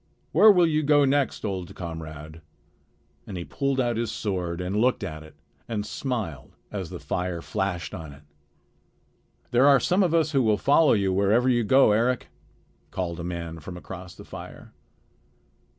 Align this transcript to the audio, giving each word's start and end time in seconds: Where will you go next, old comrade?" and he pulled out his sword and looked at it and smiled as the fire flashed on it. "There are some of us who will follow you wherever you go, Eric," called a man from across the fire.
Where 0.31 0.51
will 0.51 0.65
you 0.65 0.81
go 0.81 1.05
next, 1.05 1.45
old 1.45 1.75
comrade?" 1.75 2.41
and 3.27 3.37
he 3.37 3.45
pulled 3.45 3.79
out 3.79 3.97
his 3.97 4.11
sword 4.11 4.59
and 4.59 4.75
looked 4.81 5.03
at 5.03 5.21
it 5.21 5.35
and 5.67 5.85
smiled 5.85 6.55
as 6.71 6.89
the 6.89 6.97
fire 6.99 7.39
flashed 7.39 7.93
on 7.93 8.11
it. 8.11 8.23
"There 9.51 9.67
are 9.67 9.79
some 9.79 10.01
of 10.01 10.15
us 10.15 10.31
who 10.31 10.41
will 10.41 10.57
follow 10.57 10.93
you 10.93 11.13
wherever 11.13 11.47
you 11.47 11.63
go, 11.63 11.91
Eric," 11.91 12.29
called 12.89 13.19
a 13.19 13.23
man 13.23 13.59
from 13.59 13.77
across 13.77 14.15
the 14.15 14.25
fire. 14.25 14.73